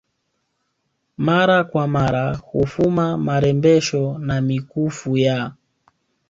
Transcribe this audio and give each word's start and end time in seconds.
mara 1.17 1.63
kwa 1.63 1.87
mara 1.87 2.35
hufuma 2.37 3.17
marembesho 3.17 4.17
na 4.17 4.41
mikufu 4.41 5.17
ya 5.17 5.53